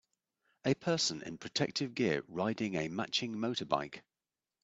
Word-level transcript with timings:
A 0.65 0.73
person 0.73 1.21
in 1.21 1.37
protective 1.37 1.93
gear 1.93 2.23
riding 2.27 2.73
a 2.73 2.87
matching 2.87 3.35
motorbike. 3.35 4.01